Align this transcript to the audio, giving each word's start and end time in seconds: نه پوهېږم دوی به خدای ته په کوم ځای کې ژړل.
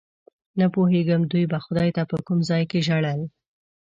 نه 0.59 0.65
پوهېږم 0.73 1.21
دوی 1.31 1.45
به 1.51 1.57
خدای 1.65 1.89
ته 1.95 2.01
په 2.09 2.17
کوم 2.27 2.39
ځای 2.49 2.63
کې 2.71 2.79
ژړل. 2.87 3.21